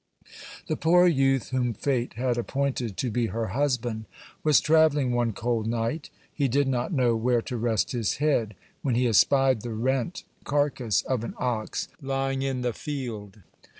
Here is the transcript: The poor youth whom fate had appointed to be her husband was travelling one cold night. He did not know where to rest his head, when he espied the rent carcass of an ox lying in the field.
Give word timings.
The 0.65 0.75
poor 0.77 1.05
youth 1.05 1.49
whom 1.49 1.75
fate 1.75 2.13
had 2.15 2.35
appointed 2.35 2.97
to 2.97 3.11
be 3.11 3.27
her 3.27 3.49
husband 3.49 4.05
was 4.43 4.59
travelling 4.59 5.11
one 5.11 5.31
cold 5.31 5.67
night. 5.67 6.09
He 6.33 6.47
did 6.47 6.67
not 6.67 6.91
know 6.91 7.15
where 7.15 7.43
to 7.43 7.55
rest 7.55 7.91
his 7.91 8.15
head, 8.15 8.55
when 8.81 8.95
he 8.95 9.07
espied 9.07 9.61
the 9.61 9.75
rent 9.75 10.23
carcass 10.43 11.03
of 11.03 11.23
an 11.23 11.35
ox 11.37 11.87
lying 12.01 12.41
in 12.41 12.61
the 12.61 12.73
field. 12.73 13.43